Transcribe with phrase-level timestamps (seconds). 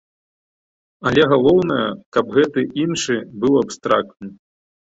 [1.09, 1.85] Але галоўнае,
[2.19, 4.37] каб гэты іншы быў абстрактным.